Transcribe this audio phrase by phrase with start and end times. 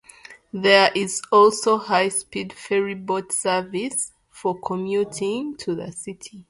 [0.53, 6.39] There is also high-speed ferry boat service for commuting to the city.